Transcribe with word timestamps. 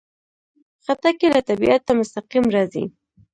خټکی 0.83 1.27
له 1.35 1.41
طبیعته 1.49 1.91
مستقیم 1.99 2.45
راځي. 2.55 2.83